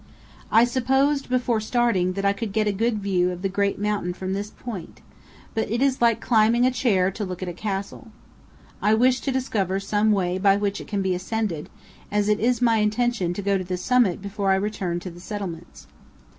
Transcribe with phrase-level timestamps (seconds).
[0.51, 4.15] I supposed, before starting, that I could get a good view of the great mountain
[4.15, 4.99] from this point;
[5.53, 8.07] but it is like climbing a chair to look at a castle.
[8.81, 11.69] I wish to discover some way by which it can be ascended,
[12.11, 15.19] as it is my intention to go to the summit before I return to the
[15.21, 15.85] settlements.